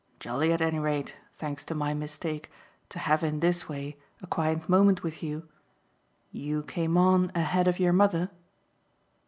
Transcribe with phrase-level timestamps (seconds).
[0.19, 2.49] "Jolly at any rate, thanks to my mistake,
[2.89, 5.47] to have in this way a quiet moment with you.
[6.31, 8.31] You came on ahead of your mother?"